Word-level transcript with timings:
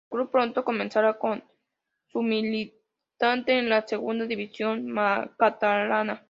El 0.09 0.17
club 0.17 0.31
pronto 0.31 0.65
comenzará 0.65 1.15
su 2.07 2.21
militancia 2.23 3.59
en 3.59 3.69
la 3.69 3.87
Segunda 3.87 4.25
División 4.25 4.95
Catalana. 5.37 6.19